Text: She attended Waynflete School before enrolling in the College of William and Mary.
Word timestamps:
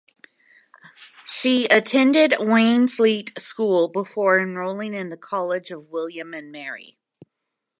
She 1.27 1.67
attended 1.67 2.31
Waynflete 2.31 3.37
School 3.39 3.87
before 3.87 4.39
enrolling 4.39 4.95
in 4.95 5.09
the 5.09 5.15
College 5.15 5.69
of 5.69 5.89
William 5.89 6.33
and 6.33 6.51
Mary. 6.51 6.97